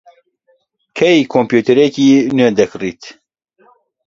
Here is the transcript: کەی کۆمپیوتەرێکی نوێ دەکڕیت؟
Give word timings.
کەی 0.97 1.27
کۆمپیوتەرێکی 1.33 2.09
نوێ 2.37 2.49
دەکڕیت؟ 2.59 3.03